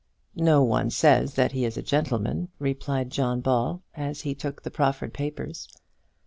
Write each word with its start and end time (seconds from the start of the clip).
"No 0.35 0.63
one 0.63 0.89
says 0.89 1.35
that 1.35 1.51
he 1.51 1.63
is 1.63 1.77
a 1.77 1.83
gentleman," 1.83 2.49
replied 2.57 3.11
John 3.11 3.39
Ball, 3.39 3.83
as 3.93 4.21
he 4.21 4.33
took 4.33 4.63
the 4.63 4.71
proffered 4.71 5.13
papers. 5.13 5.67